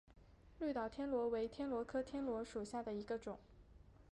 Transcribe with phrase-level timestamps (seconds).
[0.57, 3.37] 绿岛天螺为天螺科天螺属下的一个种。